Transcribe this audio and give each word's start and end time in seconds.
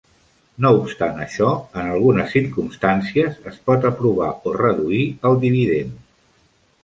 No 0.65 0.69
obstant 0.77 1.19
això, 1.25 1.49
en 1.81 1.89
algunes 1.95 2.31
circumstàncies 2.37 3.37
es 3.51 3.59
pot 3.69 3.85
aprovar 3.91 4.29
o 4.49 4.55
reduir 4.57 5.03
el 5.31 5.37
dividend. 5.47 6.01